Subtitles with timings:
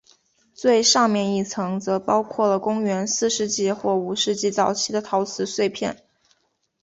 [0.55, 5.95] 最上面一层则包括了公元四世纪或五世纪早期的陶瓷碎片。